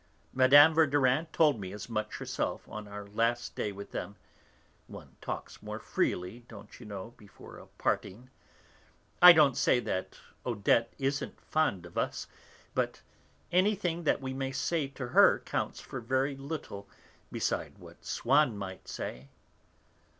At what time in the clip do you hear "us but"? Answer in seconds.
11.99-13.03